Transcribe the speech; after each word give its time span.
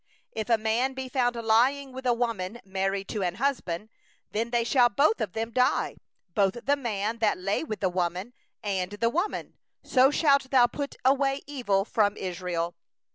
22If 0.35 0.51
a 0.51 0.57
man 0.57 0.93
be 0.95 1.07
found 1.07 1.35
lying 1.35 1.91
with 1.91 2.07
a 2.07 2.13
woman 2.15 2.59
married 2.65 3.07
to 3.09 3.21
a 3.21 3.35
husband, 3.35 3.89
then 4.31 4.49
they 4.49 4.63
shall 4.63 4.89
both 4.89 5.21
of 5.21 5.33
them 5.33 5.51
die, 5.51 5.95
the 6.33 6.75
man 6.75 7.19
that 7.19 7.37
lay 7.37 7.63
with 7.63 7.81
the 7.81 7.87
woman, 7.89 8.33
and 8.63 8.93
the 8.93 9.11
woman; 9.11 9.59
so 9.83 10.09
shalt 10.09 10.49
thou 10.49 10.65
put 10.65 10.95
away 11.05 11.43
the 11.45 11.53
evil 11.53 11.85
from 11.85 12.17
Israel. 12.17 12.75